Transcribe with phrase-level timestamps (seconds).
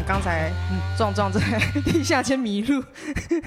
[0.00, 0.50] 们刚才
[0.96, 1.40] 壮壮在
[1.84, 2.82] 地下街迷路，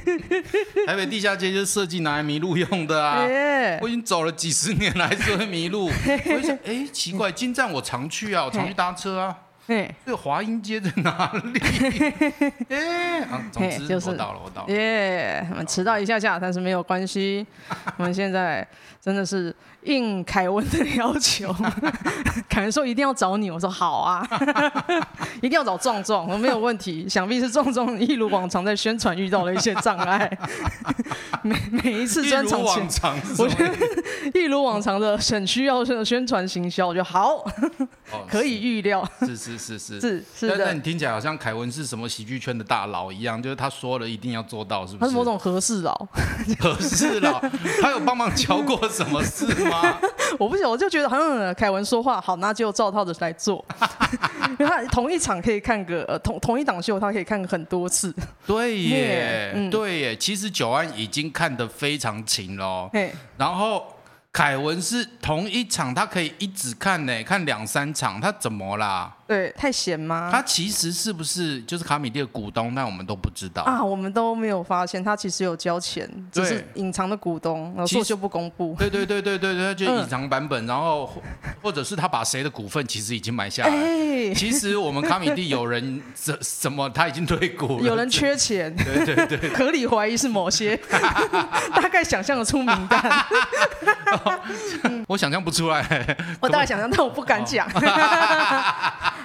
[0.86, 3.22] 台北地下街就是设计拿来迷路用的啊！
[3.26, 5.88] 欸、我已经走了几十年了，还是会迷路。
[6.08, 9.36] 我就想，哎、欸，奇怪，金站我常去啊， 我常去搭车啊。
[9.66, 11.60] 对，这个华阴街在哪里？
[12.70, 14.72] 哎，啊，总之就是我到了，我到了。
[14.72, 17.44] 耶，我们迟到一下下，但是没有关系。
[17.98, 18.68] 我们现在
[19.02, 19.56] 真的是
[19.86, 21.56] 应凯文的要求，
[22.50, 24.28] 凯文说一定要找你，我说好啊，
[25.42, 27.08] 一定要找壮壮，我没有问题。
[27.08, 30.30] 想必是壮壮一如往常在宣传遇到了一些障碍。
[31.42, 33.76] 每每一次专场前，我觉得
[34.34, 37.46] 一如往常的很需要的宣传行销我就好，
[38.30, 39.08] 可以预料。
[39.22, 39.54] 是是。
[39.54, 45.00] 是是是是的，但你听起来好像凯文是什么喜剧圈的大佬一样，就是他说了一定要做到，是不是？
[45.00, 45.94] 他是某种和事佬，
[46.60, 47.40] 和事佬，
[47.82, 49.73] 他有帮忙教过什么事吗？
[50.40, 53.64] 我不行，我就觉得好像凯文说话好，那就照套着来做。
[54.60, 58.14] 因为他同一场可以看个呃同同一档秀，他可以看很多次。
[58.46, 60.16] 对耶，嗯、对耶。
[60.16, 62.90] 其实九安已经看得非常勤了，
[63.38, 63.86] 然后。
[64.34, 69.16] 凯文是同一场，他可以一直看呢，看两三场，他怎么啦？
[69.34, 70.30] 对，太闲吗？
[70.32, 72.76] 他其实是不是就是卡米蒂的股东？
[72.76, 78.76] 但我们都不知道啊，我们都没有发现他其实有交钱，只是隐藏的股东，然后说就不公布。
[78.78, 81.12] 对对对对对对，就隐藏版本，然后
[81.64, 83.74] 或者是他把谁的股份其实已经买下来。
[84.36, 90.78] 其实我们卡米蒂有人怎什么他已经退股了，有人缺钱， 对对对，合理怀疑是某些，
[91.74, 93.26] 大概想象得出名单。
[95.08, 97.68] 我想象不出来，我大概想象，但我不敢讲。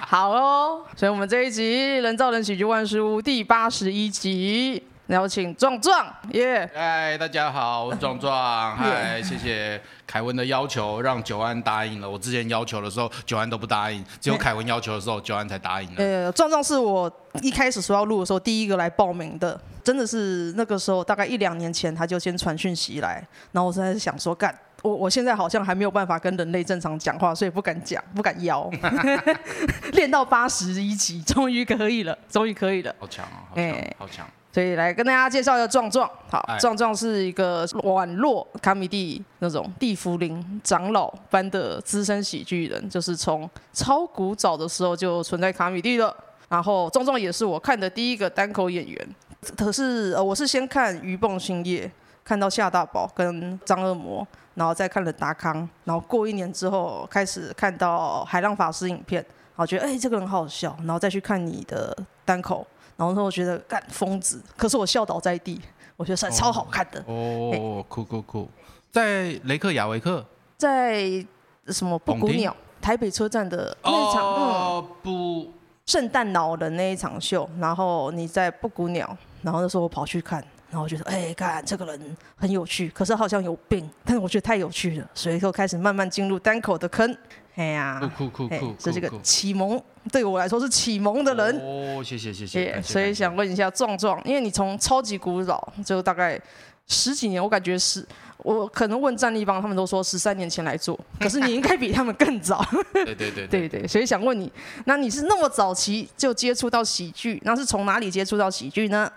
[0.01, 6.69] 好哦，所以我们这一集《人造人喜剧万事屋》第八十一集，邀请壮壮，耶！
[6.73, 12.09] 嗨，大家好，我是壮壮，嗨，谢谢凯文的要求，让九安答应了。
[12.09, 15.95] 我之前要求的时候，九安都不答应，只有凯文要求的时候，九安才答应了。
[15.97, 24.57] 呃，壮壮是我一开始说要录的时候第一个来报名的，真的是那个时候大概一两年前，他就先传讯息来，然后我实在是想说干。
[24.81, 28.69] 我我现在好像还没有办法跟人类正常讲话，所以不敢讲，不敢邀。
[29.93, 32.95] 练到八十一级，终于可以了，终于可以了。
[32.99, 33.29] 好强哦！
[33.49, 34.27] 好强，欸、好强。
[34.51, 36.09] 所以来跟大家介绍一下壮壮。
[36.31, 46.15] 好，壮壮是一个宛若卡米蒂那种地福林长老般的资深喜剧人，就是从超古早的时候就存在卡米蒂了。
[46.47, 49.07] 然后壮壮也是我看的第一个单口演员。
[49.55, 51.89] 可是呃，我是先看鱼蹦星夜，
[52.23, 54.27] 看到夏大宝跟张恶魔。
[54.59, 55.55] 然后再看了达康，
[55.85, 65.61] 然后过一年之后开始看到海浪法师影片，然后觉得哎这个人好好笑，然后再去看你的单口，然后我觉得干疯子，可是我笑倒在地，
[65.95, 67.01] 我觉得是超好看的。
[67.07, 68.49] 哦，酷酷酷，
[68.91, 70.25] 在雷克雅维克，
[70.57, 71.25] 在
[71.67, 72.53] 什么布谷鸟？
[72.81, 75.53] 台北车站的那一场，哦、嗯，不，
[75.85, 80.43] 圣诞老人那一场秀，然后你在布谷鸟，然后那时候我跑去看。
[80.69, 87.17] 然后我觉得，哎，看这个人很有趣，可是好像有病，但是我觉得太有趣了，所以就开始慢慢进入单口的坑。
[87.55, 89.81] 哎呀，酷酷酷，是这个启蒙，
[90.11, 91.57] 对我来说是启蒙的人。
[91.59, 92.81] 哦，谢谢谢谢。
[92.81, 96.39] 所以想问一下壮壮，因为你从超级古老就大概
[96.87, 98.05] 十几年，我感觉是，
[98.37, 102.65] 我可能问战立帮，他们都说十三年前来做，可是你应该比他们更早。
[102.93, 104.49] 对对对对对对，所以想问你，
[104.85, 109.11] 那你是那么早期就接触到喜剧，那是从哪里接触到喜剧呢？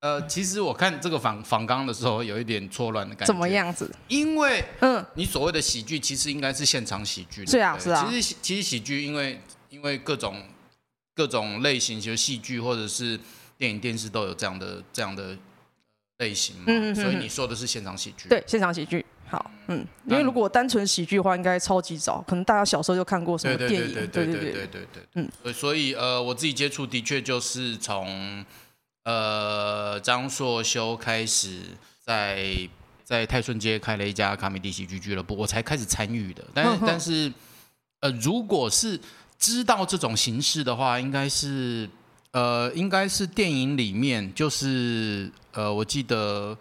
[0.00, 3.26] 呃，其实我看这个访访纲的时候，有一点错乱的感觉。
[3.26, 3.90] 怎么样子？
[4.06, 7.44] 因为，嗯，你所谓的喜剧，其实应该是现场喜剧。
[7.44, 8.06] 是啊，是啊。
[8.08, 10.40] 其实，其实喜剧，因为因为各种
[11.16, 13.18] 各种类型，就是戏剧或者是
[13.56, 15.36] 电影、电视都有这样的这样的
[16.18, 16.64] 类型嘛。
[16.68, 16.94] 嗯嗯。
[16.94, 18.28] 所以你说的是现场喜剧。
[18.28, 19.04] 对，现场喜剧。
[19.26, 23.92] 好，嗯，因为如果单纯喜剧的话，应该超级早，可能大家小时候就看过什么电影。
[23.92, 25.02] 对对对对对对对对。
[25.14, 28.46] 嗯，所以呃，我自己接触的确就是从。
[29.08, 31.62] 呃，张硕修开始
[32.04, 32.68] 在
[33.02, 36.44] 在泰顺街开了一家卡米蒂喜剧俱乐部，我才开始参与的。
[36.52, 37.32] 但是 但是，
[38.00, 39.00] 呃，如果是
[39.38, 41.88] 知道这种形式的话，应该是
[42.32, 46.58] 呃，应该是电影里面，就是呃，我记得。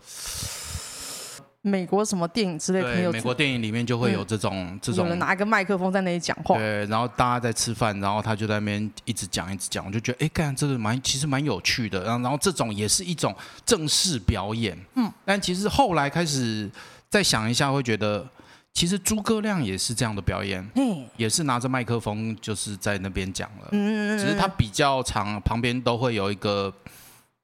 [1.68, 2.94] 美国什么电影之类的？
[2.94, 6.58] 对，美国电影里面就会有这种、嗯、这种，有人拿一个麦克风在那里讲话。
[6.58, 12.04] 对，然后大家在吃饭，然后他就在那边一直讲一直讲，我就觉得哎，干这个蛮其实蛮有趣的。
[12.04, 13.36] 然后然后这种也是一种
[13.66, 14.78] 正式表演。
[14.96, 16.70] 嗯，但其实后来开始
[17.10, 18.28] 再想一下，会觉得
[18.74, 23.68] 其实诸葛亮也是这样的表演，嗯，也是拿着麦克风就是在那边讲了。
[23.72, 26.74] 嗯嗯嗯，只是他比较长，旁边都会有一个。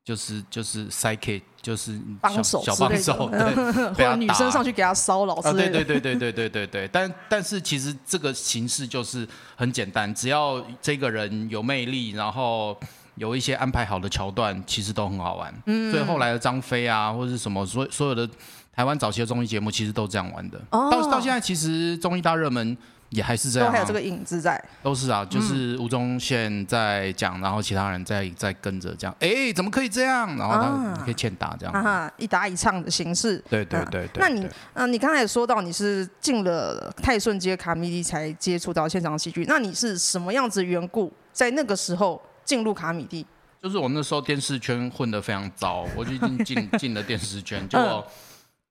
[0.04, 5.54] 就是就是 psychic 就是帮手小帮手， 对，或者女生上去给他骚扰之。
[5.54, 6.90] 对对对对对对对对。
[6.92, 12.78] 但但是其实这个形式就是很简单，只要这个人有魅力，然后
[13.16, 15.54] 有一些安排好的桥段，其实都很好玩。
[15.68, 18.30] 嗯，所以后来的张飞啊，或者是什么，所所有的
[18.76, 20.60] 台湾早期的综艺节目，其实都这样玩的。
[20.72, 22.78] 哦，到到现在，其实综艺大热门。
[23.13, 30.36] 也还是这样、啊，都还有这个影子在，都是啊，就是吴宗宪在讲，然后其他人在在跟着这样，哎，怎么可以这样？
[30.36, 33.38] 然后他可以欠打这样，哈、啊，一打一唱的形式。
[33.50, 34.19] 对对对对。
[34.19, 43.25] 那你，嗯，你刚才也说到你是进了泰顺街卡米蒂才接触到现场戏剧，那你是什么样子缘故，在那个时候进入卡米蒂？
[43.62, 48.07] 就是我那时候电视圈混得非常糟，我就已经进 进了电视圈，结果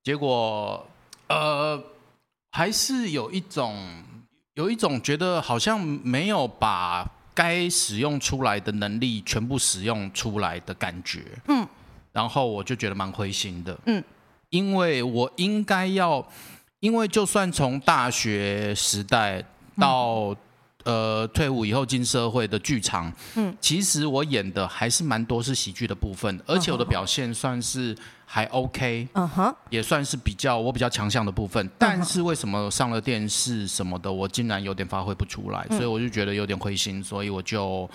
[0.02, 0.86] 结果
[1.28, 1.80] 呃，
[2.50, 3.76] 还是有一种。
[4.54, 11.66] 有一种觉得好像没有把该使用出来的能力全部使用出来的感觉，嗯，
[12.12, 14.04] 然后我就觉得蛮灰心的，嗯，
[14.50, 16.26] 因为我应该要，
[16.80, 19.42] 因为就算从大学时代
[19.78, 20.36] 到
[20.84, 27.96] 呃退伍以后进社会的剧场，嗯，其实我演的还是蛮多是喜剧的部分，而且我的表现算是。
[28.24, 31.68] 还 OK，嗯哼，也算是比较我比较强项的部分。
[31.78, 37.04] 但是为什么上了电视什么的，我竟然有点发挥不出来，所以我就觉得有点灰心。
[37.04, 37.86] 所以我就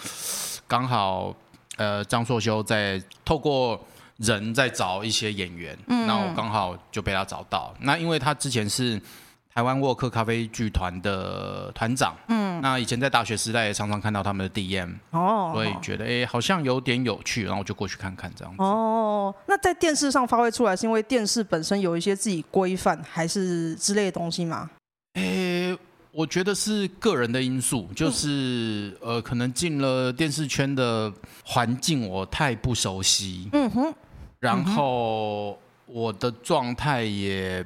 [0.67, 1.35] 刚好，
[1.77, 3.83] 呃，张硕修在透过
[4.17, 7.73] 人在找一些演员，嗯那我刚好就被他找到。
[7.79, 9.01] 那因为他之前是。
[9.57, 18.61] 台湾沃克咖啡剧团的团长，嗯，那以前在大学时代也常常看到他们的 DM，哦，所以觉得哎、欸，好像有点有趣，然后我就过去看看这样子。
[18.61, 24.69] 哦，那在电视上发挥出来，是因为电视本身有一些自己规范，还是之类的东西吗？
[25.13, 25.77] 哎、欸，
[26.11, 31.11] 我觉得是个人的因素，就是、嗯、呃，可能进了电视圈的
[31.43, 33.91] 环境，我太不熟悉，嗯哼，
[34.39, 35.57] 然后
[35.87, 37.65] 我的状态也。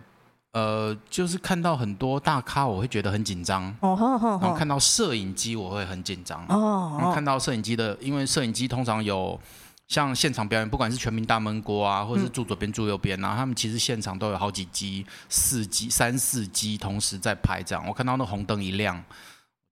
[0.53, 3.73] 呃，就是看到很多大咖，我会觉得很紧张。
[3.79, 3.95] 哦，
[4.41, 6.45] 然后看到摄影机，我会很紧张。
[6.49, 9.39] 哦，然后看到摄影机的，因为摄影机通常有
[9.87, 17.63] 像现场表演，不管是全民大闷锅啊，或者是住左边住右边啊，他们其实现场都有好几机、四机、三四机同时在拍。
[17.63, 19.01] 这样，我看到那红灯一亮，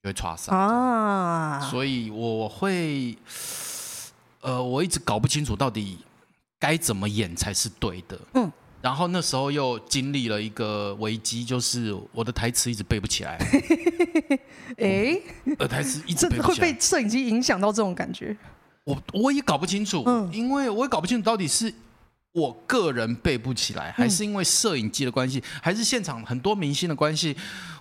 [0.01, 1.59] 就会唰上啊。
[1.59, 3.17] 所以我会，
[4.39, 5.99] 呃，我一直搞不清楚到底
[6.57, 8.17] 该怎么演才是对的。
[8.35, 8.49] 嗯。
[8.81, 13.37] 然后那时候又经历了一个危机，就是我的台词一直背不起来。
[14.79, 15.19] 哎，
[15.57, 16.67] 呃，台词一直背不起来。
[16.67, 18.35] 会被摄影机影响到这种感觉？
[18.85, 21.73] 我我也搞不清楚，嗯，因为我也搞不清楚到底是
[22.31, 27.35] 我个人背不起来，还是因为摄影机的关系，还是现场很多明星的关系。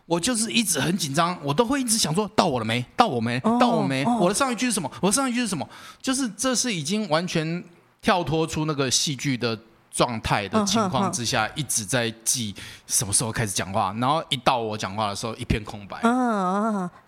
[0.04, 2.84] 我就是一直很紧张，我都会一直想说：到我了没？
[2.96, 3.38] 到我没？
[3.60, 4.04] 到我没？
[4.04, 4.90] 我的上一句是什么？
[5.00, 5.68] 我的上一句是什么？
[6.02, 7.62] 就是这是已经完全
[8.00, 9.56] 跳脱出那个戏剧的。
[9.90, 12.55] 状态的情况之下，一直在记
[12.87, 16.00] 什么时候开始讲话，然后一到我讲话的时候，一片空白，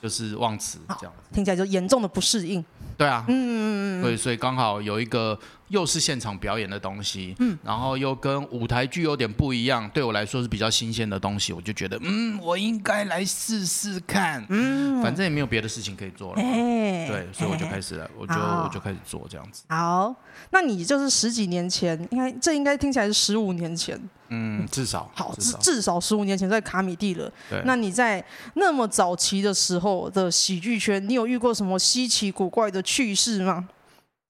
[0.02, 1.12] 就是忘词这样。
[1.32, 2.64] 听起来就严重的不适应。
[3.00, 5.38] 对啊，嗯，所以所以刚好有一个。
[5.70, 19.62] 又是现场表演的东西，嗯，然后又跟舞台剧有点不一样，对我来说是比较新鲜的东西，我就觉得，嗯，我应该来试试看，嗯，反正也没有别的事情可以做了，欸、对，所以我就开始了，欸、我就我就开始做这样子。
[19.68, 20.12] 好，
[20.50, 23.96] 那你就是十几年前，应该这应该听起来是十五年前，
[24.30, 27.30] 嗯，至少 好，至至少十五年前在卡米蒂了。
[27.48, 28.24] 对，那你在
[28.54, 33.68] 那么早期的时候的喜剧圈，你有遇过什么稀奇古怪的趣事吗？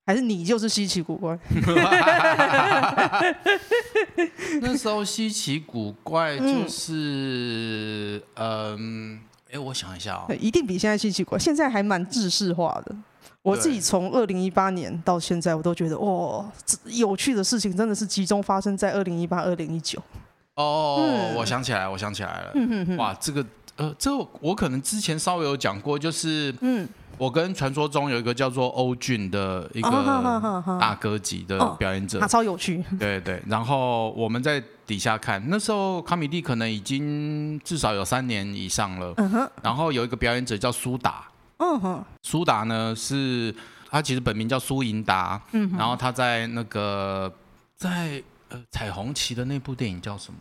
[0.07, 1.39] 还是你就是稀奇古怪？
[4.61, 11.39] 那时候稀奇古怪就是，嗯，哎、呃，我想一下哦，一定比现在稀奇古怪。
[11.39, 12.97] 现在还蛮制式化的。
[13.43, 16.45] 我自己从二零一八年到现在，我都觉得哇，
[16.87, 20.03] 有趣的事情真的是集中发生在二零一八、二零一九。
[20.57, 22.51] 哦，嗯、我想起来，我想起来了。
[22.55, 23.45] 嗯、哼哼哇，这个
[23.77, 26.89] 呃，这个、我可能之前稍微有讲过，就是嗯。
[27.19, 29.91] 我跟传说中有一个叫做欧俊的一个
[30.81, 32.83] 大哥级的表演者，他超有趣。
[32.99, 39.13] 对对，然后我们在底下看，那时候卡米蒂可能已经至少有三年以上了。
[39.19, 41.30] 嗯然后有一个表演者叫苏达。
[42.23, 43.55] 苏达呢是，
[43.89, 45.41] 他其实本名叫苏银达。
[45.53, 47.33] 嗯然后他在那个
[47.77, 50.39] 在呃彩虹旗的那部电影叫什么？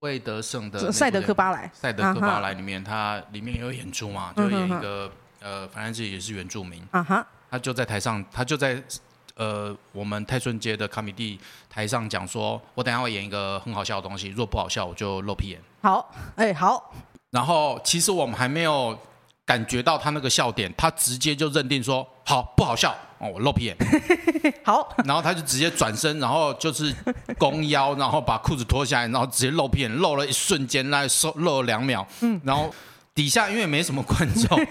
[0.00, 1.66] 魏德胜的《赛德克巴莱》。
[1.72, 5.10] 赛德克巴莱里面，他里面也有演出嘛，就演一个。
[5.42, 8.82] 呃，反正自己也是原住民啊哈他就在台上，他就在
[9.36, 11.40] 呃我们泰顺街的卡米蒂
[11.70, 15.58] 台上讲说，我等下会演一个很好笑的东西，如果不好笑我就露屁眼。
[15.80, 16.92] 好，哎、欸、好。
[17.30, 18.98] 然后其实我们还没有
[19.50, 23.76] 感觉到他那个笑点，他直接就认定说好不好笑哦，我露屁眼。
[24.62, 24.94] 好。
[25.04, 26.94] 然后他就直接转身，然后就是
[27.36, 32.72] 弓腰，然后把裤子脱下来，然后直接露屁眼，露了一瞬间，那露露了两秒，嗯，然后。
[33.12, 34.66] 底下因为没什么观众，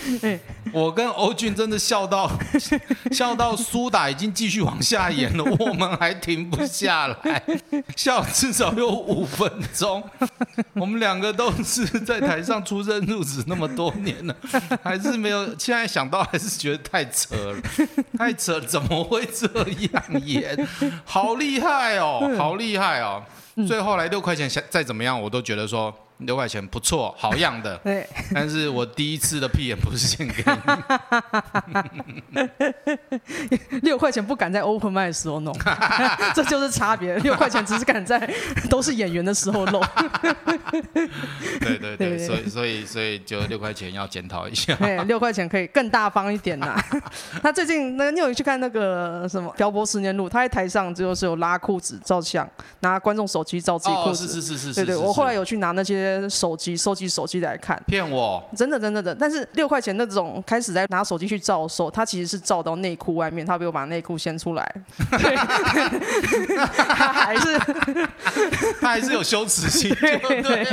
[0.70, 2.30] 我跟欧俊真的笑到
[3.10, 7.42] 笑到苏打已经继续往下演了，我们还停不下来，
[7.96, 10.02] 笑至少有五分钟。
[10.74, 14.36] 我们两个都是在台上出生入死那么多年了，
[14.84, 15.46] 还是没有。
[15.58, 17.62] 现在想到还是觉得太扯了，
[18.16, 19.48] 太扯，怎么会这
[19.92, 20.68] 样演？
[21.04, 23.24] 好厉害哦，好厉害哦！
[23.66, 25.92] 所以后来六块钱再怎么样，我都觉得说。
[26.20, 27.76] 六块钱不错，好样的。
[27.78, 30.50] 对，但是我第一次的屁眼不是献给你。
[33.82, 35.54] 六块钱不敢在 open 麦的时候弄，
[36.34, 37.14] 这就是差别。
[37.18, 38.18] 六块钱只是敢在
[38.68, 39.82] 都是演员的时候弄。
[41.60, 44.74] 对对对，所以所以所以就六块钱要检讨一下。
[44.76, 46.78] 对，六块钱可以更大方一点呐。
[47.42, 50.26] 他最近那个你有去看那个什么《漂泊十年路》？
[50.28, 52.48] 他在台上就是有拉裤子照相，
[52.80, 54.26] 拿观众手机照自己裤子。
[54.26, 54.74] 是是是是。
[54.74, 56.09] 对对，我后来有去拿那些。
[56.28, 58.42] 手机收集手机来看，骗我！
[58.56, 64.74] 真的真的的，但是六块钱那种开始在拿手机去照的时候，他其实是照到内裤外面，他没有把内裤掀出来，
[65.10, 67.58] 对他还是
[68.80, 70.64] 他还是有羞耻心，对，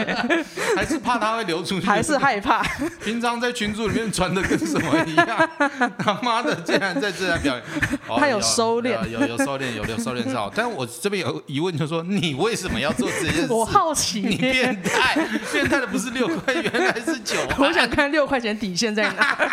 [0.75, 2.63] 还是怕他会流出去，还是害怕。
[3.03, 5.50] 平常在群组里面穿的跟什么一样，
[5.98, 7.63] 他妈的竟然在这样表演，
[8.17, 13.53] 他有收敛，有有收敛，有有收敛是好，但我这边有疑问，就是说你为什么要做这件事？
[13.53, 15.26] 我好奇，你变态。
[15.51, 17.36] 变态的不是六块，原来是九。
[17.57, 19.50] 我想看六块钱底线在哪？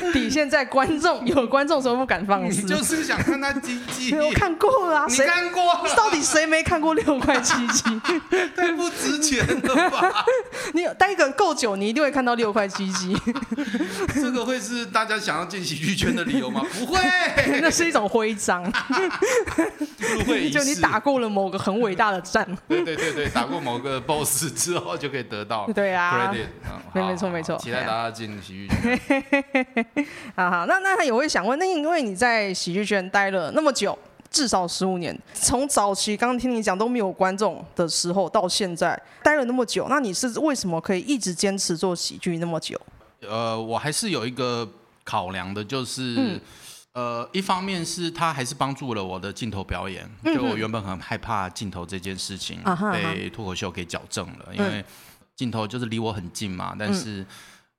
[0.12, 2.62] 底线在观众，有观众时候不敢放肆。
[2.62, 4.14] 你就是想看他鸡鸡。
[4.14, 5.62] 我看过了啊，你看过？
[5.96, 7.84] 到底谁没看过六块七七？
[8.56, 10.24] 太不值钱了吧？
[10.72, 13.16] 你待个够久，你一定会看到六块七七。
[14.14, 16.62] 这个会是大家想要进喜剧圈的理由吗？
[16.78, 16.98] 不会，
[17.60, 18.62] 那是一种徽章。
[19.98, 20.50] 入会。
[20.50, 22.46] 就你打过了某个很伟大的战。
[22.66, 26.46] 对对对对，打过某个之后就可以得到 对啊，credit，
[26.94, 29.00] 没没错没错，期待大家进喜剧圈。
[30.34, 33.98] 好 好，那那他也会想问，那因为你在喜剧圈待了那么久，
[34.30, 42.80] 至少十五年，从早期刚刚听你讲都没有观众的时候，到现在待了那么久，那你是为什么可以一直坚持做喜剧那么久？
[43.22, 44.68] 呃，我还是有一个
[45.04, 46.14] 考量的，就是。
[46.18, 46.40] 嗯
[46.92, 52.60] 呃，一方面是他还是帮助了我的镜头表演，就我原本很害怕镜头这件事情
[52.92, 54.84] 被脱口秀给矫正了，因为
[55.36, 57.24] 镜头就是离我很近嘛，但是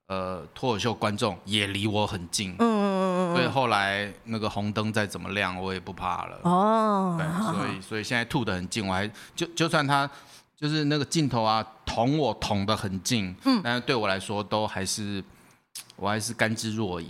[0.07, 6.39] 呃，脱口秀观众也离我很近，所以后来那个红灯再怎么亮，我也不怕了。
[6.43, 10.09] 哦，对，所以 所以现在吐的很近，我还就就算他
[10.55, 15.21] 就是那个镜头啊捅我捅得很近，嗯，但是对我来说都还是。
[15.95, 17.05] 我还是甘之若飴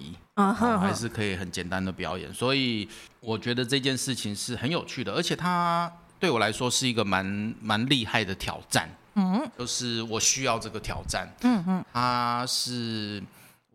[0.47, 2.87] 啊，还是可以很简单的表演，所以
[3.19, 7.25] 我觉得这件事情是很有趣的，而且它对我来说是一个蛮
[7.61, 8.89] 蛮厉害的挑战。
[9.15, 11.27] 嗯，就是我需要这个挑战。
[11.41, 13.21] 嗯嗯，它是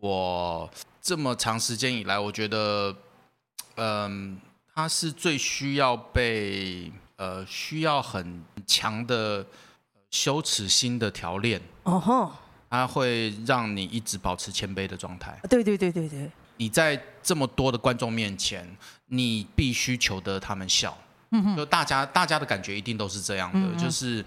[0.00, 0.70] 我
[1.02, 2.96] 这么长时间以来，我觉得，
[3.76, 4.38] 嗯，
[4.75, 9.44] 它是最需要被呃需要很强的
[10.11, 11.61] 羞耻心的调练。
[11.82, 12.32] 哦吼。
[12.68, 15.38] 它会让你一直保持谦卑的状态。
[15.49, 16.30] 对对对对对。
[16.56, 18.66] 你在这么多的观众面前，
[19.06, 20.96] 你必须求得他们笑。
[21.30, 21.56] 嗯哼。
[21.56, 23.78] 就大家大家的感觉一定都是这样的，嗯。
[23.78, 24.25] 就是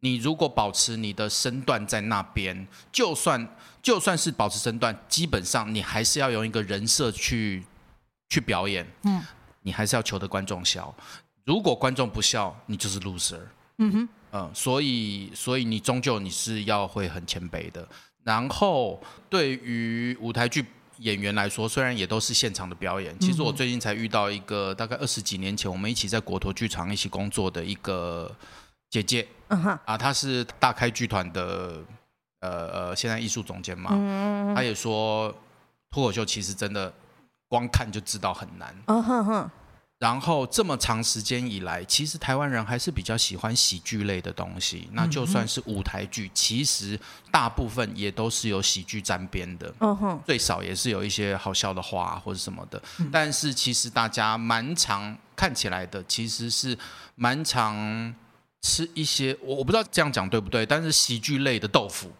[0.00, 7.64] 你如果保持你的身段在那边，就算就算是保持身段，基本上你还是要用一个人设去
[8.28, 8.86] 去表演。
[9.04, 9.22] 嗯。
[9.62, 10.94] 你还是要求得观众笑。
[11.44, 13.40] 如果观众不笑，你就是 loser。
[13.78, 14.08] 嗯哼。
[14.32, 17.88] 嗯，所以所以你终究你是要会很谦卑的。
[18.22, 20.66] 然后对于舞台剧
[20.98, 28.34] 演员来说，虽然也都是现场的表演，其实我最近才遇到一个大概二十几年前我们一起在国陀剧场一起工作的一个
[28.88, 29.26] 姐姐，
[29.84, 31.82] 啊，她是大开剧团的
[32.40, 33.90] 呃呃现在艺术总监嘛，
[34.54, 35.34] 她也说
[35.90, 36.92] 脱口秀其实真的
[37.48, 38.74] 光看就知道很难。
[39.98, 44.90] 然后这么长时间以来，其实台湾人还是比较喜欢喜剧类的东西。
[44.92, 47.00] 那就算是舞台剧，其实
[47.30, 49.72] 大部分也都是有喜剧沾边的。
[50.26, 52.82] 最少也是有一些好笑的话或者什么的。
[53.10, 56.76] 但是其实大家蛮常看起来的，其实是
[57.14, 58.14] 蛮常
[58.60, 62.12] 吃一些，我我不知道这样讲对不对，但是喜剧类的豆腐。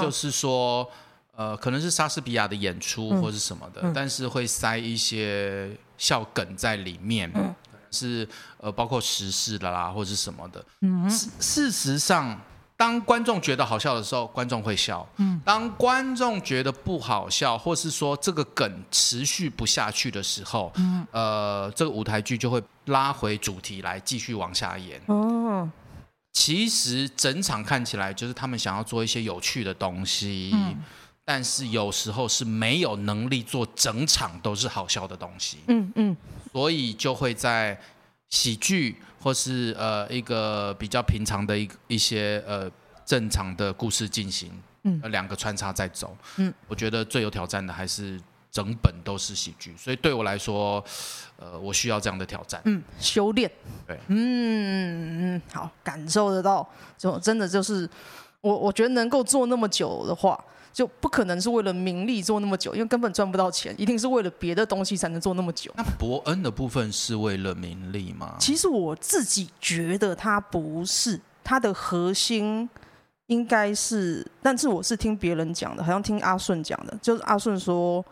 [0.00, 0.88] 就是说。
[1.36, 5.70] 呃，可能是莎士比亚的演出或是什么的，嗯嗯、但是会塞一些
[6.00, 7.54] 笑梗在里面，嗯、
[7.90, 8.26] 是
[8.56, 10.64] 呃，包括时事的啦，或者是什么的。
[10.80, 12.40] 嗯、事事实上，
[12.74, 24.98] 当观众觉得好笑的时候，观众会笑；嗯、当观众觉得不好笑，或是说这个梗持续不下去的时候，嗯、呃，这个舞台剧就会拉回主题来继续往下演。
[25.06, 25.70] 哦。
[26.32, 30.76] 其实整场看起来就是他们想要做一些有趣的东西，嗯、
[31.32, 35.58] 但是有时候是没有能力做整场都是好笑的东西。
[35.68, 36.16] 嗯嗯，
[36.52, 37.80] 所以就会在
[38.30, 42.68] 喜剧或是呃一个比较平常的一一些呃
[43.06, 44.50] 正常的故事进行，
[44.82, 46.16] 嗯，两个穿插在走。
[46.38, 48.20] 嗯，我觉得最有挑战的还是。
[48.52, 50.84] 整本都是喜剧，所以对我来说，
[51.36, 52.60] 呃，我需要这样的挑战。
[52.64, 53.48] 嗯，修炼。
[53.86, 56.68] 对，嗯嗯，好，感受得到，
[56.98, 57.88] 就真的就是
[58.40, 60.36] 我，我觉得能够做那么久的话，
[60.72, 65.72] 就不可能是为了名利做那么久，因为根本赚不到钱，一定是为了别的东西才能做那么久。
[65.76, 68.36] 那伯恩的部分是为了名利吗？
[68.38, 72.68] 其实我自己觉得他不是，他的核心
[73.26, 78.04] 应该是，但是我是听别人讲的，好像听阿顺讲的，就是阿顺说。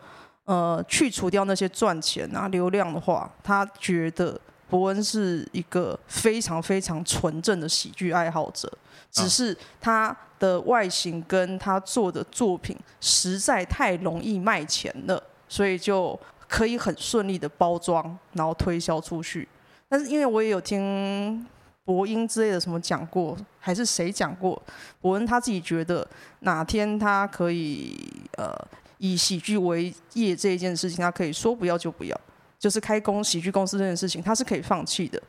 [0.45, 4.35] 呃，去除掉那些赚钱啊、流量的话，他觉得
[4.69, 8.71] 博恩是一个非常非常纯正的喜剧爱好者，
[9.11, 19.47] 只是他的外形跟他做的作品实在太容易卖钱了，所以就可以很顺利的包装，然后推销出去。
[19.87, 21.45] 但是因为我也有听
[21.83, 24.61] 伯英之类的什么讲过，还是谁讲过，
[25.01, 26.07] 伯恩他自己觉得
[26.41, 27.97] 哪天他可以
[28.37, 28.55] 呃。
[29.01, 32.21] 以喜剧为业这一件事情，他可以说不要就不要，
[32.59, 35.21] 就是开工喜剧公司这件事情，他是可以放弃的。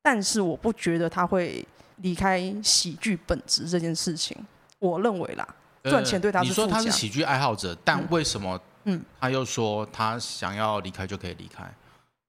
[0.00, 1.66] 但是我不觉得他会
[1.96, 4.36] 离开喜剧本质这件事情。
[4.78, 5.46] 我认为啦，
[5.82, 6.48] 赚钱对他是、呃。
[6.48, 8.58] 你说他是喜剧爱好者，但为什么？
[8.84, 11.68] 嗯，他又说他想要离开就可以离开。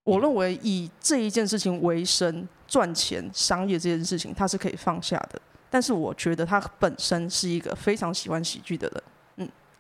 [0.04, 5.40] 我认为以这一件事情为生，赚钱、商业这件事情，他是可以放下的。
[5.70, 9.04] 但是我觉得他本身是一个非常喜欢喜剧的人。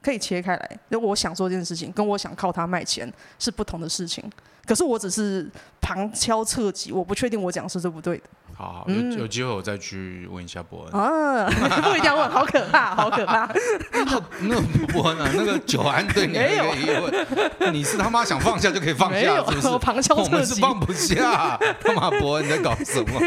[0.01, 4.23] 可以切开来，就我想做这件事情，跟我想靠它卖钱是不同的事情。
[4.65, 5.49] 可是我只是
[5.81, 8.23] 旁敲侧击，我不确定我讲是对不对的。
[8.59, 11.01] 好，好，有有机会我再去问一下博恩。
[11.01, 11.47] 啊，
[11.81, 13.49] 不一定要问，好可怕，好可怕。
[13.93, 14.03] 那
[14.41, 19.67] 那博恩啊，那个久安对你没有疑问，你是他妈想放下就可以放下，是不是？
[19.69, 21.57] 我旁敲侧击，我们是放不下。
[21.81, 23.21] 他妈博恩你在搞什么？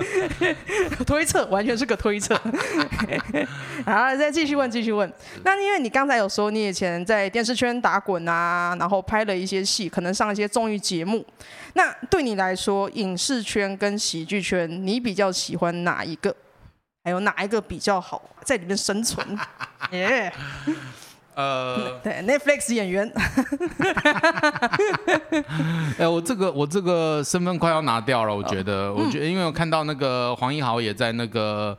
[1.04, 2.34] 推测，完全是个推测。
[3.84, 5.12] 好，再继续问，继续问。
[5.44, 11.22] 那因为你刚才有说，你以前在电视圈打滚啊，然后拍了一些戏，可能上一些综艺节目。
[11.76, 16.34] 那对你来说，影视圈跟喜剧圈，你比较喜欢哪一个？
[17.04, 19.24] 还有哪一个比较好在里面生存？
[19.92, 20.32] 耶、
[20.66, 20.74] yeah，
[21.34, 23.12] 呃， 对，Netflix 演员。
[25.98, 31.76] 哎、欸，我这个我这个身份快要拿掉了，我觉得，我觉得，因为我看到那个黄一豪也在那个。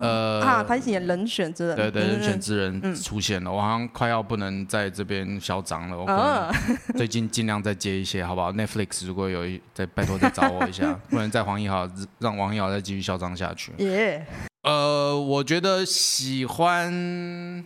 [0.00, 5.98] 呃啊，他演人选之人，对对，人选之人出现了，嗯、我好像快要不能在这边嚣张了。
[5.98, 6.52] 我可能
[6.96, 11.86] 最近尽量再接一些，好不好？Netflix 如果有一再拜托再找我一下， 不能再黄奕豪
[12.18, 13.72] 让王义豪再继续嚣张下去。
[13.84, 14.26] 耶、
[14.62, 17.64] 呃，我觉得喜欢，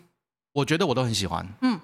[0.53, 1.79] 我觉得我都很喜欢，嗯，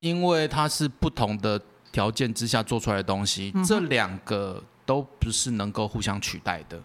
[0.00, 6.80] 因为它是不同的条件之下做出来的东西，嗯、这两个都不是能够互相取代的。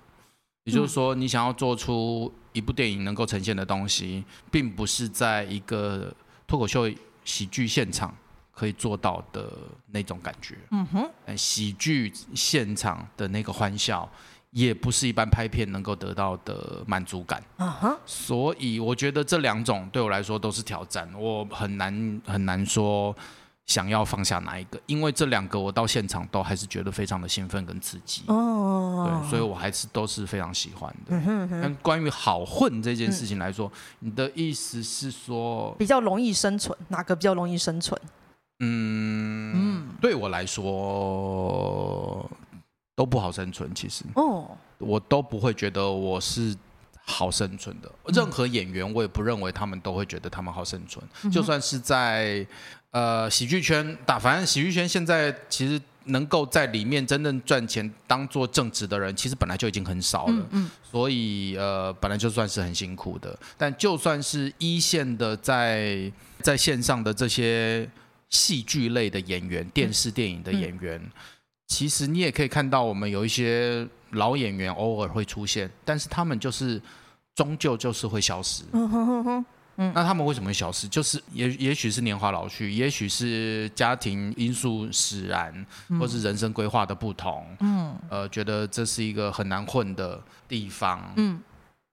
[0.66, 6.14] 也就是说，你想要做出一部电影能够呈现的东西，并不是在一个
[6.48, 6.92] 脱口秀
[7.24, 8.14] 喜剧现场
[8.52, 9.48] 可以做到的
[9.92, 10.58] 那种感觉。
[10.72, 14.10] 嗯哼，喜剧现场的那个欢笑，
[14.50, 17.44] 也不是一般拍片能够得到的满足感。
[17.58, 23.16] 嗯哼，所以我觉得这两种对我来说都是挑战，我很难很难说。
[23.66, 24.80] 想要放下哪一个？
[24.86, 28.22] 因为这两个我到现场都还是觉得非常的兴奋跟刺激。
[28.28, 31.16] 哦，对，所以我还是都是非常喜欢的。
[31.16, 31.62] 嗯哼哼。
[31.64, 33.68] 但关于好混这件事情来说，
[34.02, 36.78] 嗯，你的意思是说比较容易生存？
[36.90, 38.00] 哪个比较容易生存？
[38.60, 42.30] 嗯嗯，对我来说
[42.96, 43.74] 都不好生存。
[43.74, 44.48] 其实哦，
[44.78, 46.56] 我都不会觉得我是
[47.04, 47.92] 好生存的。
[48.14, 51.04] 任何演员，我也不认为他们都会觉得他们好生存。
[51.24, 52.46] 嗯，就算是在。
[52.96, 60.34] 呃，喜剧圈打，反正喜剧圈现在其实能够在里面真正赚钱当做正职的人，其实本来就已经很少了。
[60.34, 63.38] 嗯，嗯，所以呃，本来就算是很辛苦的。
[63.58, 67.86] 但就算是一线的在在线上的这些
[68.30, 71.12] 戏剧类的演员、电视电影的演员，嗯嗯，
[71.68, 76.82] 其实你也可以看到，我们有一些老演员偶尔会出现，但是他们就是
[77.36, 78.64] 终究就是会消失。
[78.72, 79.46] 嗯哼哼哼。
[79.78, 80.88] 嗯，那他们为什么会消失？
[80.88, 85.54] 就是也也许是年华老去，也许是家庭因素使然，
[85.90, 87.46] 嗯、或是人生规划的不同。
[87.60, 91.14] 嗯，呃，觉得这是一个很难混的地方。
[91.18, 91.42] 嗯，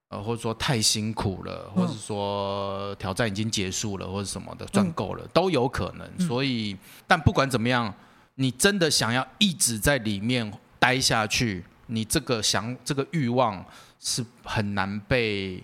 [0.09, 6.09] 呃，或者说太辛苦了，或者说挑战已经结束了，或者什么的赚够了，都有可能。
[6.19, 7.93] 嗯、所以，但不管怎么样，
[8.37, 11.65] 你真的想要一直在里面待下去。
[11.87, 13.63] 你这个想这个欲望
[14.01, 15.63] 是很难被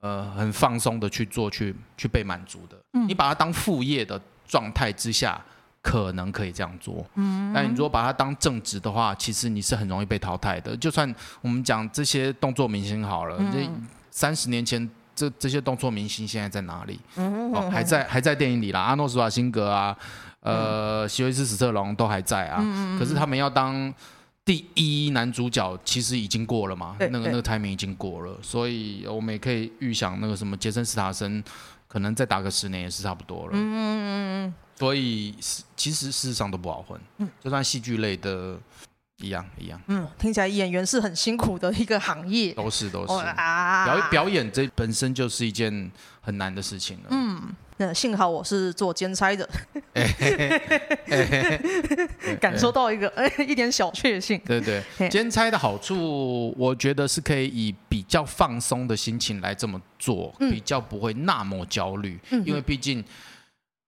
[0.00, 2.76] 呃很放松的去做，去去被满足的。
[2.94, 5.40] 嗯、你把它当副业的状态之下，
[5.82, 7.06] 可能可以这样做。
[7.14, 10.76] 嗯，但你如果把它当正职的话，其实你是很容易被淘汰的。
[10.76, 13.68] 就算我们讲这些动作明星好了，这
[14.10, 16.98] 三十年前这这些动作明星现在在哪里？
[17.16, 19.96] 嗯、哦，还在还在电影里啦，阿诺·施瓦辛格啊。
[20.42, 23.92] 呃，席维斯·史特龙都还在啊，嗯、可是他们要当
[24.50, 31.40] 第一男主角，其实已经过了嘛，那个那个 timing 已经过了，所以我们也可以预想那个什么杰森·斯塔森，
[31.86, 33.52] 可能再打个十年也是差不多了。
[33.52, 35.36] 嗯嗯嗯，所以
[35.76, 38.58] 其实事实上都不好混，嗯、就算戏剧类的。
[39.20, 43.12] 一样一样，嗯，听起来演员是很辛苦的一个行业，都是都是。
[43.12, 47.08] 啊，表表演这本身就是一件很难的事情了。
[47.10, 49.48] 嗯，那幸好我是做兼差的，
[52.40, 54.40] 感受到一个哎 一点小确幸。
[54.46, 63.04] 对对，兼差的好处，我觉得是可以以比较放松的心情来这么做，比较不会那么焦虑，因为毕竟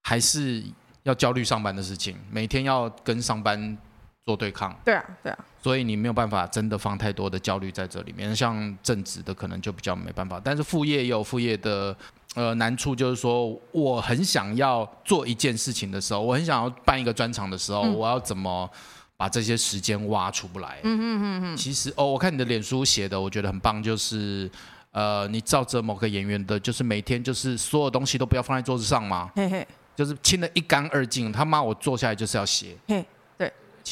[0.02, 0.62] 还是
[1.04, 3.78] 要焦虑上班的事情，每天要跟上班。
[4.24, 8.34] 做对抗，对啊，对啊，所以你没有办法真的放太多的焦虑在这里面。
[8.34, 11.96] 像正职的可能就比较没办法，但是副业也有副业的
[12.34, 18.70] 呃难处，就是说我很想要做一件事情的时候，我很想要办一个专场的时候，嗯、我要怎么
[19.16, 20.78] 把这些时间挖出来？
[20.84, 21.56] 嗯嗯嗯嗯。
[21.56, 24.48] 其实哦，我看你的脸书写的，我觉得很棒，就是
[24.92, 31.32] 呃，你照着某个演员的，就是每天就是所有东西都不要放在桌子上嘛，嘿嘿，就是清得一干二净。
[31.32, 32.76] 他妈，我坐下来就是要写。
[32.86, 33.04] 嘿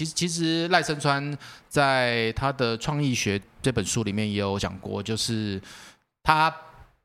[0.00, 1.36] 其实，其实赖声川
[1.68, 5.60] 在他的《创意学》这本书里面也有讲过，就是
[6.22, 6.50] 他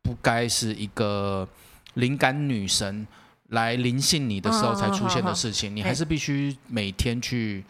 [0.02, 1.46] 不该是一个
[1.96, 3.06] 灵感女神
[3.50, 7.66] 来临幸你的时候才出现的事情，你还是必须每天去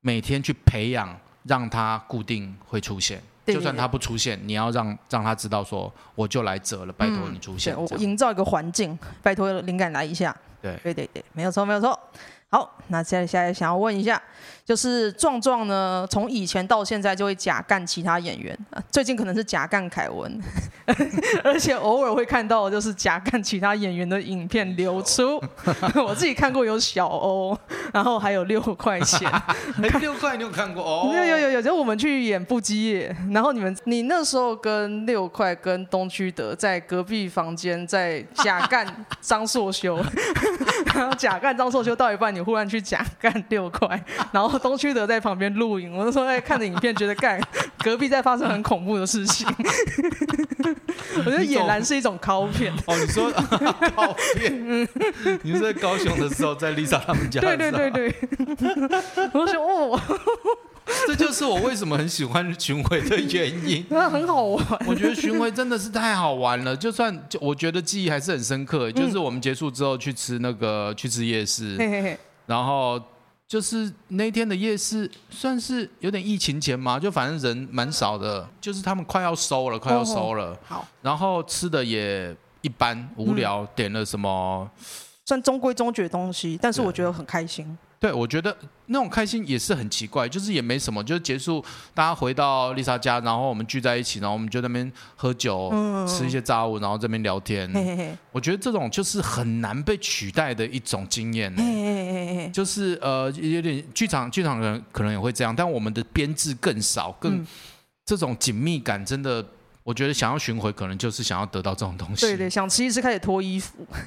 [0.00, 3.20] 每天去培养，让它固定会出现。
[3.46, 7.76] 就算他不出现，你要让让他知道说，我就来这了，拜托你出现。
[7.76, 10.34] 我营造一个环境，拜托灵感来一下。
[10.62, 11.98] 对对对对，没有错，没有错。
[12.50, 14.20] 好，那接下来想要问一下，
[14.70, 18.56] 就是壮壮呢，从以前到现在就会假干其他演员，
[18.88, 20.40] 最近可能是假干凯文，
[21.42, 25.42] 而且偶尔会看到就是假干其他演员的影片流出。
[26.06, 27.58] 我自己看过有小欧，
[27.92, 29.28] 然后还有六块钱，
[30.00, 31.12] 六块你有看过哦？
[31.12, 38.86] 有有有有，就我们去演不羁夜，然后你们你那时候跟六块跟东区德在隔壁房间在假干
[39.20, 40.00] 张硕修，
[40.94, 42.40] 然后假干张硕修到一半你。
[42.40, 45.92] 忽然去假干六块，然后东区德在旁边录影。
[45.92, 47.40] 我那时候在看着影片，觉得干
[47.82, 49.46] 隔壁在发生很恐怖的事情。
[51.16, 52.72] 我觉得俨然是一种拷片。
[52.86, 54.88] 哦，你说 拷片？
[55.42, 57.40] 你是在高雄的时候，在 Lisa 他们家？
[57.40, 58.14] 对对对对。
[59.32, 60.00] 我说哦，
[61.06, 63.84] 这就是我为什么很喜欢巡回的原因。
[63.88, 64.64] 那很好玩。
[64.86, 68.90] 我觉得巡回真的是太好玩了，就算就我觉得记忆还是很深刻。
[68.92, 71.76] 就是我们结束之后去吃那个去吃夜市。
[72.46, 73.00] 然后
[73.50, 80.56] 就是那天的夜市，算是有点疫情前嘛，就反正人蛮少的，就是他们快要收了，快要收了。
[80.64, 84.70] 好，然后吃的也一般，无聊，点了什么，
[85.26, 87.76] 算中规中矩的东西，但是我觉得很开心。
[88.00, 97.70] 对，我觉得那种开心也是很奇怪，就是也没什么，就是结束，大家回到丽莎家，然后我们聚在一起，然后我们就在那边喝酒，嗯、吃一些炸物，然后这边聊天。
[97.74, 101.54] 嘿嘿嘿，我觉得这种就是很难被取代的一种经验。
[102.50, 107.46] 就是呃，有点剧场，剧场人可能也会这样，但我们的编制更少，更、嗯、
[108.06, 109.44] 这种紧密感真的。
[109.90, 112.20] 我觉得想要巡回，可能就是想要得到这种东西。
[112.24, 113.74] 对对，想吃一吃开始脱衣服，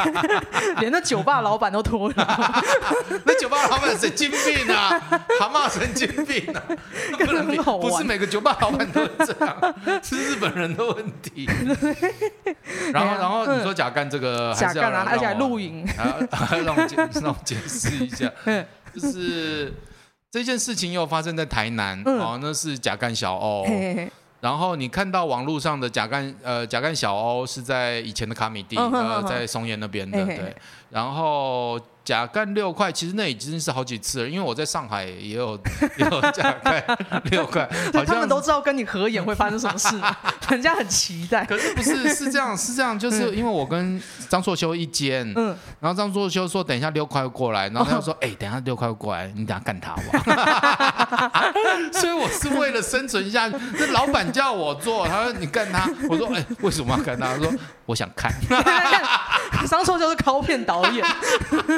[0.80, 2.14] 连那酒吧老板都脱了。
[3.26, 4.98] 那酒吧老板神经病啊，
[5.38, 6.62] 蛤蟆神经病啊，
[7.18, 11.46] 不能不是每个酒吧老板都这样，是日本人的问题。
[12.90, 15.86] 然后然后你说假干这个，假干啊，而且还录影，
[16.32, 18.32] 还让我解让我解释一下，
[18.94, 19.70] 就是
[20.30, 23.66] 这件事情又发生在台南，哦，那是假干小欧。
[24.44, 30.54] 然后你看到网络上的甲干，呃，甲干小欧是在以前的卡米蒂，呃，在松岩那边的，对，
[30.90, 31.80] 然后。
[32.04, 35.58] 假干六块，其实那已经是好几次了，因为我在上海也有
[35.96, 36.84] 也有假干
[37.30, 39.98] 六块，好像他们都知道跟你合演会发生什么事，
[40.50, 41.44] 人家很期待。
[41.46, 51.42] 可是不是是这样，是这样，就是因为我跟张硕修一间，嗯，然后张硕修说等一下六块过来，然后他就说，哎、欸，等一下六块过来，你等下干他吧。
[51.92, 57.34] 所以我是为了生存下去，这老板叫我做，他说你干他，我说哎、欸，为什么要干他？
[57.34, 57.50] 他说
[57.86, 58.30] 我想看。
[59.66, 61.04] 商周就是拷片导演，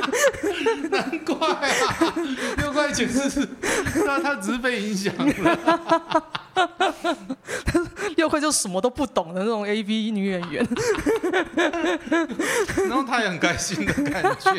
[0.91, 1.37] 难怪
[1.71, 2.15] 啊，
[2.59, 3.49] 六块钱是
[4.05, 6.23] 那他只是被影响了。
[8.17, 10.67] 六块就什么都不懂的那种 AV 女演员，
[12.89, 14.51] 然后他也很开心的感觉。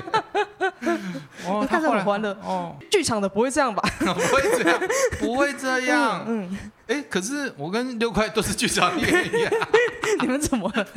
[1.47, 2.31] 哦，他是很欢乐。
[2.43, 3.81] 哦，剧场的不会这样吧？
[3.99, 4.79] 不会这样，
[5.19, 6.23] 不会这样。
[6.27, 6.57] 嗯。
[6.87, 9.51] 哎，可是我跟六块都是剧场演员，
[10.21, 10.87] 你们怎么了？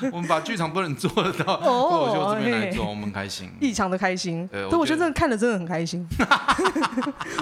[0.12, 4.48] 我们把剧场不能做得到， 脱口秀这边来做，我们开心，异常的开心。
[4.48, 6.06] 对，我觉得真的看的真的很开心，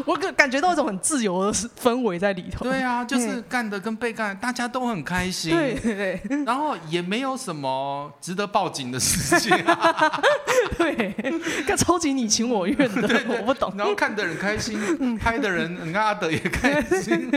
[0.04, 2.64] 我感感觉到一种很自由的氛围在里头。
[2.64, 5.50] 对啊，就是干的跟被干，大家都很开心。
[5.50, 6.20] 对对。
[6.44, 9.56] 然后也没有什么值得报警的事情。
[10.76, 11.14] 对，
[11.66, 13.72] 看超级你情我愿的，我不懂。
[13.76, 14.78] 然后看的人开心，
[15.18, 17.30] 拍的人，你看阿德也开心。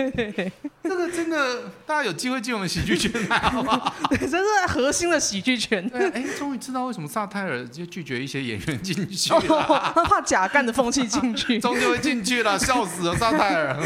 [0.84, 2.98] 这个真的，大家有机会进我们喜剧
[3.30, 3.94] 好不好？
[4.10, 5.88] 对，这是核心的喜剧圈。
[5.90, 13.78] 对，哎，终于知道为什么萨泰尔就拒绝一些演员进去他 怕假干的风气进去， 终究会进去了，笑死了萨泰尔。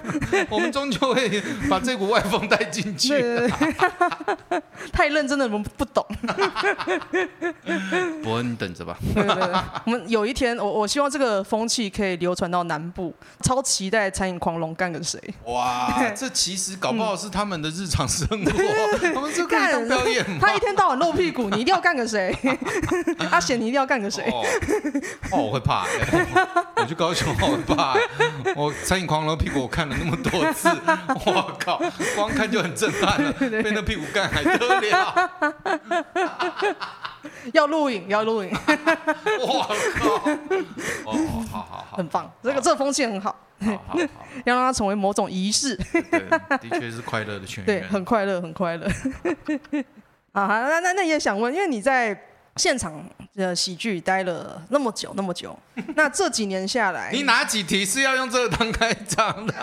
[0.48, 3.10] 我们终究会把这股外风带进去。
[4.92, 6.04] 太认真的我们不懂。
[8.22, 8.96] 伯恩，你等着吧。
[9.14, 15.20] 对对对，我们有一天，我我希望这个风气可以流传到南部，超期待餐饮狂龙干个谁。
[15.44, 18.50] 哇，这其实搞不好是他们的日常生活，
[19.14, 20.24] 他们就可以当表演。
[20.38, 22.36] 他一天到晚露屁股，你一定要干个谁？
[23.30, 24.24] 阿贤，你一定要干个谁？
[25.30, 25.86] 哦，我会怕，
[26.76, 27.94] 我去高雄，我会怕。
[28.56, 30.68] 我餐饮狂露屁股，我看了那么多次，
[31.26, 31.80] 我靠，
[32.14, 35.30] 光看就很震撼了，被那屁股干还得了？
[37.52, 38.50] 要录影，要录影。
[39.40, 39.66] 我
[39.98, 40.14] 靠！
[41.04, 43.34] 哦，好好好，很棒，这个这个风气很好。
[43.60, 44.06] 好 好好，
[44.44, 45.76] 要 让它成为某种仪式。
[45.76, 46.20] 对，
[46.58, 47.64] 的确是快乐的圈。
[47.64, 48.86] 对，很快乐，很快乐。
[50.32, 52.18] 啊，那那那也想问，因为你在
[52.56, 55.58] 现场的喜剧待了那么久，那么久，
[55.94, 59.54] 那这几年下来，你哪几题是要用这个当开场的？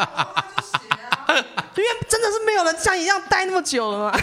[1.76, 4.20] 因为真的是没有人像你一样待那么久了嘛，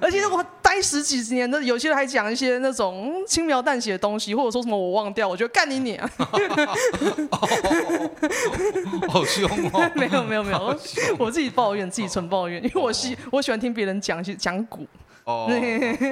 [0.00, 6.08] 而且我待十几年的，有些人还讲一些那种轻描淡写的东西，或者说什么我忘掉，我觉得干你你啊，
[9.10, 9.90] 好凶哦！
[9.96, 10.78] 没有没有没有，
[11.18, 14.86] 我自己抱怨自己纯抱怨，因为我喜我喜欢听别人讲些讲古。
[15.24, 15.50] 哦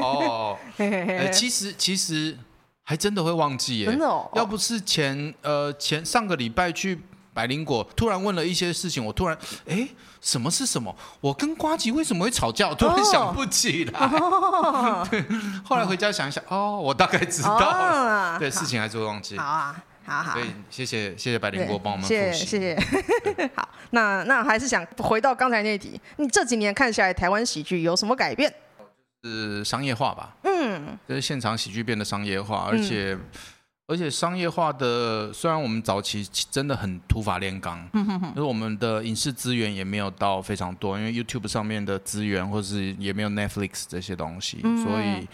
[0.02, 2.36] 哦， 哎，其实其实
[2.82, 6.98] 还真的会忘记耶，真的哦，要不是前呃前上个礼拜去。
[7.38, 9.88] 百灵果突然问了一些事情，我突然哎，
[10.20, 10.92] 什么是什么？
[11.20, 12.68] 我跟瓜吉为什么会吵架？
[12.68, 14.00] 我突然想不起来。
[14.00, 15.24] 哦、 对，
[15.64, 18.34] 后来回家想一想，哦，我大概知道了。
[18.34, 19.38] 哦、对，事情还是会忘记。
[19.38, 20.32] 好啊，好好。
[20.32, 23.50] 所以谢谢谢谢百灵果帮我们谢谢谢谢。
[23.54, 28.52] 好，那那还是想回到刚才那题，你这几年看下来，台湾喜剧有什么改变？
[29.22, 30.34] 是商业化吧？
[30.42, 33.14] 嗯，就是现场喜剧变得商业化，而且。
[33.14, 33.20] 嗯
[33.88, 45.26] 而且商业化的，虽然我们早期真的很土法炼钢，可是我们的影视资源也没有到非常多，因为 YouTube 上面的资源，或是也没有 Netflix 这些东西，所以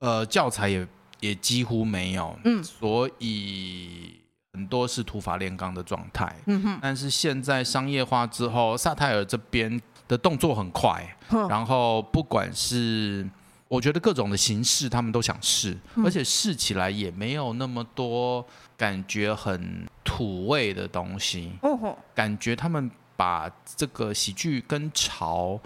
[0.00, 0.86] 呃教材也
[1.20, 4.20] 也几乎没有，嗯所以
[4.52, 6.36] 很多是土法炼钢的状态。
[6.82, 11.16] 但是现在商业化之后，萨泰尔这边的动作很快，
[11.48, 13.26] 然后不管是。
[13.68, 21.52] 我觉得各种的形式他们都想试，而且试起来也没有那么多感觉很土味的东西。
[22.14, 25.60] 感觉他们把这个喜剧跟潮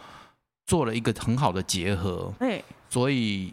[0.67, 2.33] 做了一个很好的结合。
[2.89, 3.53] 所以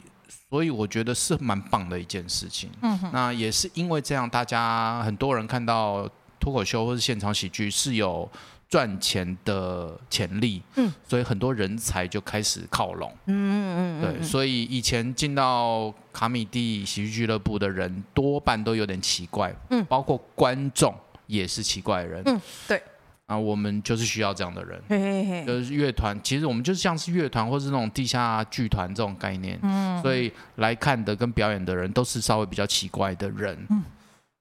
[0.50, 2.70] 所以我觉得是蛮棒的一件事情。
[3.12, 8.30] 那也是因为这样，大家很多人看到脱口秀或是现场喜剧是有。
[8.70, 20.94] 赚钱的潜力，嗯，所以很多人才就开始靠拢，嗯嗯嗯，对，所以以前进到卡米蒂喜剧俱乐部的人多半都有点奇怪，嗯，包括观众
[21.28, 22.84] 也是奇怪的人，嗯，对，
[23.28, 33.82] 啊，我们就是需要这样的人，嘿嘿嘿，就是乐团，其实我们就像是乐团或是那种地下剧团这种概念，嗯，所以来看的跟表演的人都是稍微比较奇怪的人，嗯，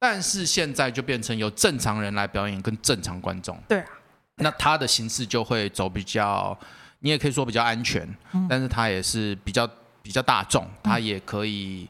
[0.01, 3.87] 但是现在就变成有正常人来表演跟正常观众，对啊。
[4.37, 6.57] 那它的形式就会走比较，
[6.99, 9.67] 你也可以说比较安全，嗯、但是它也是比较
[10.03, 11.89] 比较大众，它也可以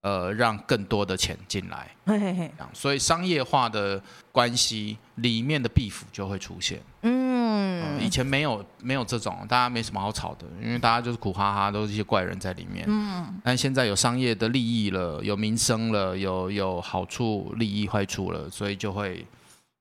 [0.00, 6.82] 呃让更多的钱进来，嘿嘿嘿，所以商业化的关系里面的 beef 就会出现。
[7.02, 12.84] 嗯、呃，以前没有没有这种，大家没什么好吵的，因为大家就是苦哈哈，都是一些怪人在里面。
[12.88, 19.24] 嗯，但现在有商业的利益了，有民生了，有有好处、利益、坏处了，所以就会。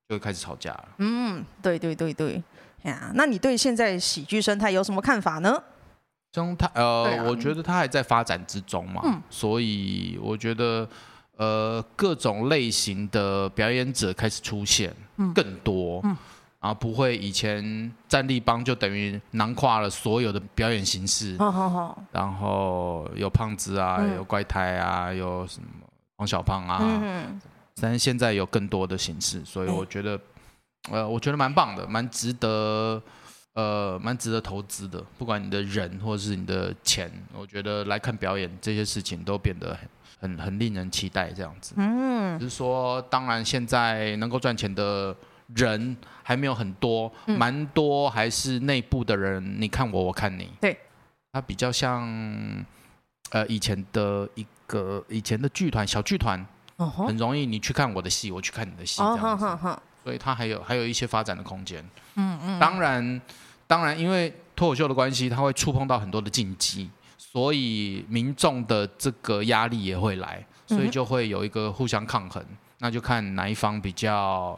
[0.08, 0.88] 就开始吵架了。
[0.98, 2.42] 嗯，对对对对，
[2.84, 5.62] 呀，那你对现在喜剧生态有什么看法呢？
[6.34, 10.88] 生态呃、啊，我觉得它还在发展之中嘛，嗯、所以我觉得
[11.38, 14.94] 呃各种类型的表演者开始出现
[15.34, 16.12] 更多，嗯。
[16.12, 16.18] 嗯、
[16.60, 25.68] 然后不会以前战立帮就等于囊括了所有的表演形式，好好好，然后有胖子啊，嗯、有怪胎啊，有什么
[26.18, 27.40] 王小胖啊，嗯、
[27.82, 30.16] 但是现在有更多的形式，所以我觉得、
[30.92, 33.02] 嗯、呃我觉得蛮棒的，蛮值得。
[33.56, 41.74] 呃，蛮值得投资的，不管你的人或者是你的钱，我觉得来看表演这些事情都变得很很很令人期待这样子。
[41.78, 45.16] 嗯，只是说，当然现在能够赚钱的
[45.56, 50.52] 人还没有很多，蛮、嗯、多还是内部的人，你看我，我看你。
[50.60, 50.78] 对，
[51.32, 52.06] 它比较像
[53.30, 56.46] 呃以前的一个以前的剧团小剧团，
[56.78, 59.80] 哦、很容易你去看我的戏，我去看你的戏这样子。
[60.04, 61.84] 所以它还有还有一些发展的空间。
[62.16, 63.22] 嗯嗯，当然。
[63.68, 72.40] 当然，因为脱口秀的关系，它会触碰到很多的禁忌，所以民众的这个压力也会来，所以就会有一个互相抗衡。
[72.44, 74.56] 嗯、那就看哪一方比较，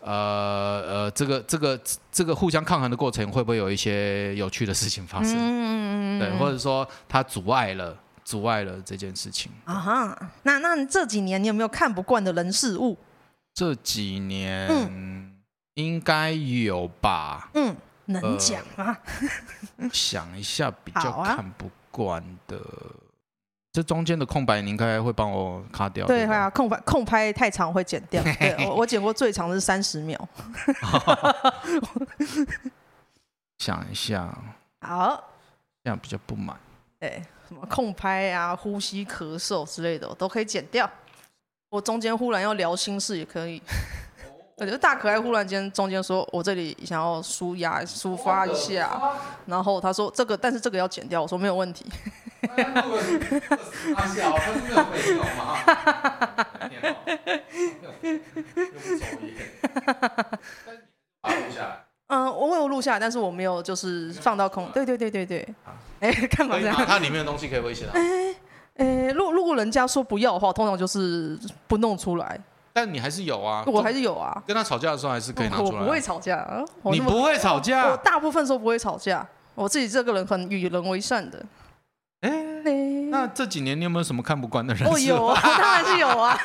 [0.00, 1.78] 呃呃，这个这个
[2.10, 5.34] 这个互相抗衡的过程会不会有一些有趣的事情发生？
[5.36, 7.94] 嗯、对，或者说它阻碍了
[8.28, 9.50] 阻碍了这件事情。
[9.64, 12.94] 啊哈，那那这几年你有没有看不惯的人事物？
[13.54, 15.38] 这几年、嗯、
[15.74, 17.48] 应该有吧？
[17.54, 17.74] 嗯。
[18.10, 18.96] 能讲吗？
[19.76, 22.96] 呃、 想一下比较看不惯的，啊、
[23.70, 26.06] 这中间的空白你应该会帮我卡掉。
[26.06, 28.22] 对，会啊，空白空拍太长会剪掉。
[28.40, 30.28] 对，我我剪过最长的是三十秒。
[33.58, 34.34] 想一下，
[34.80, 35.22] 好，
[35.84, 36.58] 这样比较不满。
[37.00, 40.90] 对，什么空拍啊、呼吸、咳嗽之类的，我都可以剪掉。
[41.70, 43.62] 我中间忽然要聊心事也可以。
[44.56, 49.00] 我觉得大可爱忽然间中间说：“我这里想要舒压抒发一下。”
[49.46, 51.86] 然后他说：“这个，但是这个要剪掉。”我说：“没有问题。
[62.08, 64.68] ”嗯，我有录下来，但是我没有就是放到空。
[64.72, 65.54] 对对对对对。
[66.00, 66.76] 哎，干嘛这样？
[66.86, 67.98] 它里面的东西可以威胁他。
[67.98, 68.34] 哎
[68.76, 72.38] 哎，如如果人家说不要的话，通常就是不弄出来。
[72.72, 74.40] 但你还是有啊，我还是有啊。
[74.46, 75.78] 跟他吵架的时候还是可以拿出来。
[75.80, 77.88] 我不会吵架啊，你不会吵架？
[77.88, 79.26] 我大部分时候不会吵架。
[79.56, 81.44] 我自己这个人很与人为善的。
[82.20, 82.30] 哎，
[83.10, 84.88] 那这几年你有没有什么看不惯的人？
[84.88, 86.38] 哦，有啊， 当然是有啊。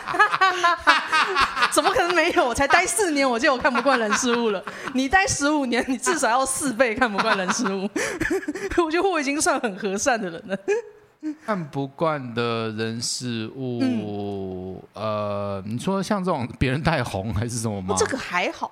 [1.72, 2.46] 怎么可能没有？
[2.46, 4.64] 我才待四年，我就有看不惯人事物了。
[4.94, 7.90] 你待十五年，你至少要四倍看不惯人事物。
[8.84, 10.58] 我觉得我已经算很和善的人了。
[11.46, 17.96] 看不惯的人事物，嗯、呃，你说像这种别人带红还是什么吗？
[17.98, 18.70] 这个还好，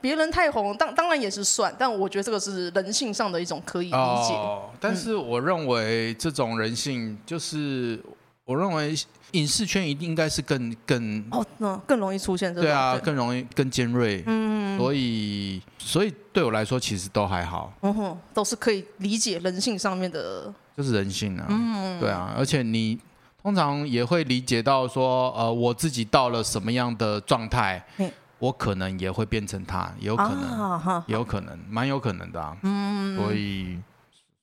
[0.00, 4.34] 别人太红当当然也是算，但我觉得这个是人性上的一种可以理解。
[4.34, 8.00] 哦、但是我认为这种人性就是，
[8.44, 8.94] 我认为
[9.32, 14.22] 影视圈一定应该是更更哦，那更容易出现这种对啊，对更容易更尖锐。
[14.26, 17.72] 嗯，所以所以对我来说其实都还好。
[17.80, 20.52] 嗯哼，都是可以理解人性上面的。
[20.76, 22.98] 就是人性啊，嗯、对啊，而且你
[23.42, 32.56] 通常也会理解到说，呃，我自己到了什么样的状态，嘿我可能也会变成他，也有可能，啊、也有可能，蛮有可能的啊。
[32.62, 33.78] 嗯，所以，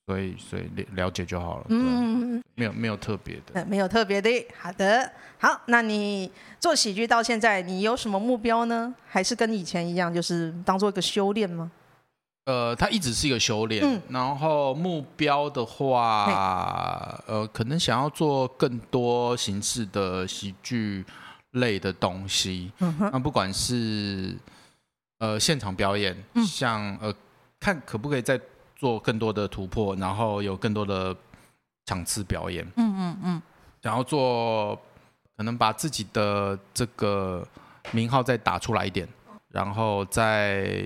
[0.06, 1.66] 所以，所以了了解就好了。
[1.68, 4.30] 嗯，没有没有特别的，没有特别的。
[4.60, 8.94] 好的，好，那你做喜剧到现在，你有什么目标呢？
[9.06, 11.70] 还是跟以前一样，就是当做一个修炼吗？
[12.46, 21.02] 呃，它一直是一个修炼，嗯、然后目标的话，呃，可能想要做更多形式的喜剧
[21.54, 22.70] 类的东西。
[22.78, 24.36] 嗯、哼那不管是
[25.18, 27.12] 呃现场表演，嗯、像呃
[27.58, 28.40] 看可不可以再
[28.76, 31.16] 做更多的突破，然后有更多的
[31.86, 32.64] 场次表演。
[32.76, 33.42] 嗯嗯嗯，
[33.82, 34.76] 想要做
[35.36, 37.46] 可能把自己的这个
[37.90, 39.08] 名号再打出来一点，
[39.48, 40.80] 然后再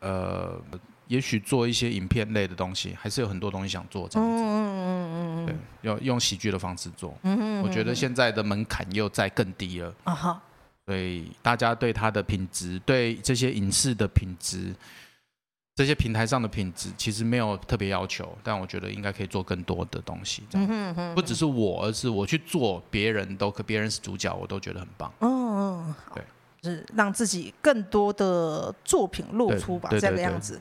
[0.00, 0.60] 呃。
[1.08, 4.34] 也许做一些影片类的东西，还是有很多东西想做这样子。
[4.36, 7.14] 嗯嗯嗯嗯对，要用喜剧的方式做。
[7.22, 7.62] 嗯嗯。
[7.62, 9.92] 我觉得现在的门槛又再更低了。
[10.04, 10.42] 啊哈。
[10.86, 14.74] 所以大家对它的品质，对这些影视的品质，
[15.74, 18.36] 这些平台上的品质，其实没有特别要求。
[18.42, 20.42] 但我觉得应该可以做更多的东西。
[20.54, 21.14] 嗯嗯嗯。
[21.14, 25.12] 不只是我，而是我去做，别人都可，别人是主角，我都觉得很棒。
[25.20, 25.94] 嗯嗯。
[26.14, 26.22] 对。
[26.62, 30.58] 是让自己更多的作品露出吧，这个样子。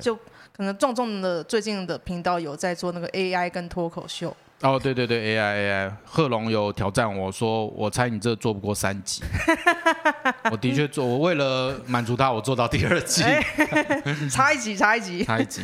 [0.00, 0.14] 就
[0.56, 4.36] 可能重重的最近的频道有在做那个 AI 跟脱口秀。
[4.60, 9.22] 哦，对对对，AI AI，贺龙有挑战我说，我猜你这做不过三集。
[10.50, 13.22] 我的确做，我为了满足他，我做到第二集，
[14.28, 15.62] 差一集，差一集，差一集。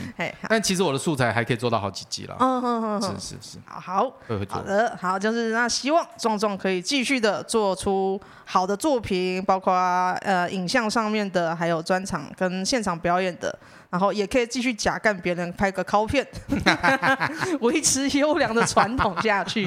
[0.48, 2.36] 但其实我的素材还可以做到好几集了。
[2.38, 3.58] 嗯嗯嗯，是是是。
[3.66, 4.12] 好好
[4.48, 9.72] 好的，好，就是那希望壮壮可以继续的做出好的作品，包括
[10.20, 13.58] 呃影像上面的，还有专场跟现场表演的。
[13.94, 16.26] 然后也可以继续假干别人，拍个拷片，
[17.62, 19.64] 维持优良的传统下去。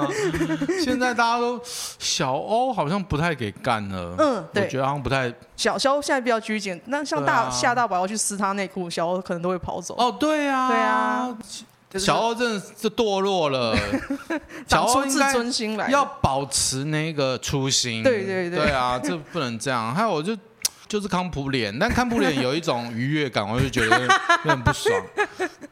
[0.84, 1.58] 现在大家都
[1.98, 5.32] 小欧好像不太给干了，嗯，对，我觉得好像不太。
[5.56, 9.94] 小肖现在比较拘谨，那像大夏大宝要去撕他内裤，小欧可能都会跑走。
[9.96, 11.34] 哦，对啊，对啊，
[11.98, 13.74] 小欧真的是堕落了。
[14.68, 18.02] 长出自尊心来，要保持那个初心。
[18.02, 19.94] 对对对，对啊，这不能这样。
[19.94, 20.36] 还有我就。
[20.88, 24.06] 就是康普脸，但康普脸有一种愉悦感，我就觉得有
[24.44, 24.94] 点不爽。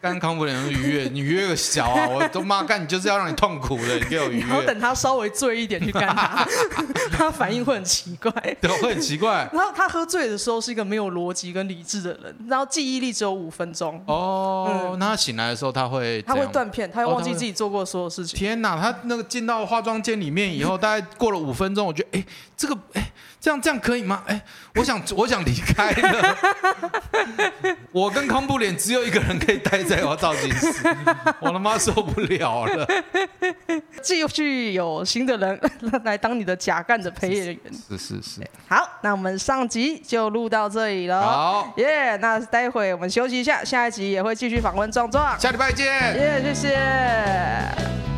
[0.00, 2.06] 干康普脸是愉悦，你愉悦个小啊！
[2.08, 4.46] 我都妈干，你就是要让你痛苦的，你给我愉悦。
[4.46, 6.46] 然后等他稍微醉一点去干他，
[7.16, 8.30] 他反应会很奇怪。
[8.60, 9.48] 对，会很奇怪。
[9.52, 14.02] 然后他喝醉的时候是一个没有逻辑跟理智的人，然后记忆力只有五分钟。
[14.06, 16.20] 哦，嗯、那他醒来的时候他会？
[16.22, 18.36] 他会断片，他会忘记自己做过所有事情。
[18.36, 22.24] 哦、天哪，他那个进到化妆间里面以后，大概过了五分钟，我觉得，哎，
[22.56, 23.12] 这个，哎。
[23.40, 24.22] 这样这样可以吗？
[24.26, 24.42] 哎，
[24.76, 26.36] 我想我想离开了。
[27.92, 30.96] 我跟康布脸只有一个人可以待在我造型室，
[31.40, 32.86] 我他妈受不了了。
[34.02, 35.60] 继续有新的人
[36.04, 37.58] 来当你的假干的陪演员。
[37.88, 38.40] 是是是。
[38.68, 41.22] 好，那我们上集就录到这里了。
[41.22, 41.94] 好，耶。
[41.94, 45.38] Yeah, 那待会我们休息一下，下一集也会继续访问壮壮。
[45.38, 45.86] 下礼拜见。
[45.86, 48.13] 耶，yeah, 谢谢。